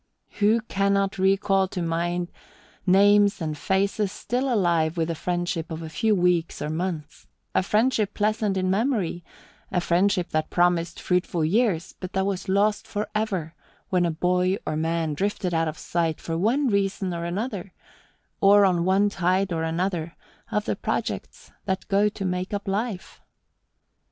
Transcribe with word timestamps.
Who 0.39 0.61
cannot 0.61 1.19
recall 1.19 1.67
to 1.67 1.79
mind 1.83 2.31
names 2.87 3.39
and 3.39 3.55
faces 3.55 4.11
still 4.11 4.51
alive 4.51 4.97
with 4.97 5.09
the 5.09 5.13
friendship 5.13 5.69
of 5.69 5.83
a 5.83 5.91
few 5.91 6.15
weeks 6.15 6.59
or 6.59 6.71
months, 6.71 7.27
a 7.53 7.61
friendship 7.61 8.15
pleasant 8.15 8.57
in 8.57 8.71
memory, 8.71 9.23
a 9.71 9.79
friendship 9.79 10.29
that 10.29 10.49
promised 10.49 10.99
fruitful 10.99 11.45
years, 11.45 11.93
but 11.99 12.13
that 12.13 12.25
was 12.25 12.49
lost 12.49 12.87
for 12.87 13.09
ever 13.13 13.53
when 13.89 14.07
a 14.07 14.09
boy 14.09 14.57
or 14.65 14.75
man 14.75 15.13
drifted 15.13 15.53
out 15.53 15.67
of 15.67 15.77
sight 15.77 16.19
for 16.19 16.35
one 16.35 16.67
reason 16.67 17.13
or 17.13 17.23
another, 17.23 17.71
and 18.41 18.65
on 18.65 18.85
one 18.85 19.07
tide 19.07 19.53
or 19.53 19.61
another 19.61 20.15
of 20.51 20.65
the 20.65 20.75
projects 20.75 21.51
that 21.65 21.87
go 21.89 22.09
to 22.09 22.25
make 22.25 22.55
up 22.55 22.67
life? 22.67 23.21